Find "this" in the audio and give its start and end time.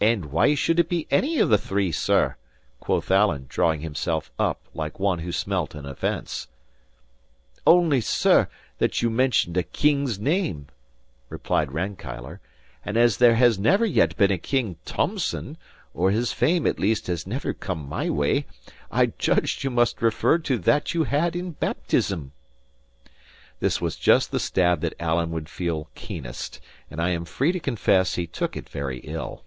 23.60-23.80